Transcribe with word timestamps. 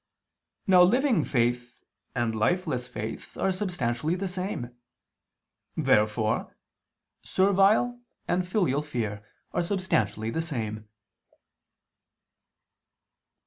Now 0.65 0.81
living 0.81 1.23
faith 1.23 1.83
and 2.15 2.33
lifeless 2.35 2.87
faith 2.87 3.37
are 3.37 3.51
substantially 3.51 4.15
the 4.15 4.27
same. 4.27 4.71
Therefore 5.77 6.57
servile 7.21 7.99
and 8.27 8.47
filial 8.47 8.81
fear 8.81 9.23
are 9.53 9.61
substantially 9.61 10.31
the 10.31 10.41
same. 10.41 10.87